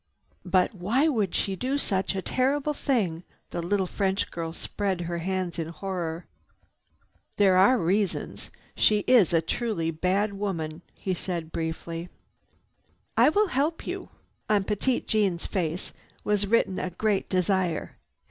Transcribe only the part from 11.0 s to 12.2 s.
said briefly.